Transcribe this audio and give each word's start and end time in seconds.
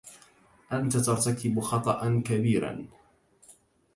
أنت 0.73 0.97
ترتكب 0.97 1.59
خطأً 1.59 2.21
كبيرًا. 2.25 2.87